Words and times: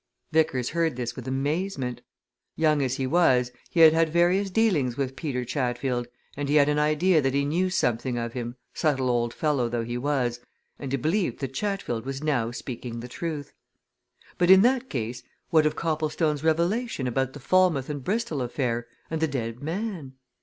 Vickers 0.31 0.69
heard 0.69 0.95
this 0.95 1.15
with 1.15 1.27
amazement. 1.27 2.01
Young 2.55 2.81
as 2.81 2.95
he 2.95 3.05
was, 3.05 3.51
he 3.69 3.81
had 3.81 3.93
had 3.93 4.09
various 4.09 4.49
dealings 4.49 4.97
with 4.97 5.15
Peter 5.15 5.45
Chatfield, 5.45 6.07
and 6.35 6.49
he 6.49 6.55
had 6.55 6.69
an 6.69 6.79
idea 6.79 7.21
that 7.21 7.35
he 7.35 7.45
knew 7.45 7.69
something 7.69 8.17
of 8.17 8.33
him, 8.33 8.55
subtle 8.73 9.11
old 9.11 9.31
fellow 9.31 9.69
though 9.69 9.83
he 9.83 9.99
was, 9.99 10.39
and 10.79 10.91
he 10.91 10.97
believed 10.97 11.37
that 11.37 11.53
Chatfield 11.53 12.03
was 12.03 12.23
now 12.23 12.49
speaking 12.49 12.99
the 13.01 13.07
truth. 13.07 13.53
But, 14.39 14.49
in 14.49 14.63
that 14.63 14.89
case, 14.89 15.21
what 15.51 15.67
of 15.67 15.75
Copplestone's 15.75 16.43
revelation 16.43 17.05
about 17.05 17.33
the 17.33 17.39
Falmouth 17.39 17.87
and 17.87 18.03
Bristol 18.03 18.41
affair 18.41 18.87
and 19.11 19.21
the 19.21 19.27
dead 19.27 19.61
man? 19.61 20.13